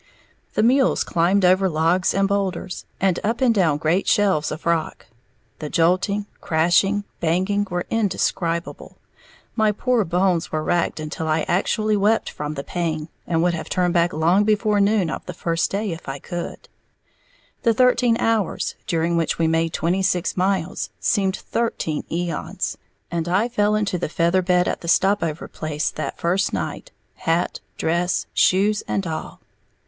[0.55, 5.05] The mules climbed over logs and bowlders, and up and down great shelves of rock,
[5.59, 8.97] the jolting, crashing, banging were indescribable,
[9.55, 13.69] my poor bones were racked until I actually wept from the pain and would have
[13.69, 16.67] turned back long before noon of the first day if I could;
[17.61, 22.75] the thirteen hours during which we made twenty six miles seemed thirteen eons,
[23.11, 27.59] and I fell into the feather bed at the stopover place that first night hat,
[27.77, 29.39] dress, shoes and all.